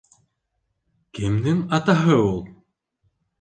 [1.17, 2.41] «КЕМДЕҢ АТАҺЫ УЛ?»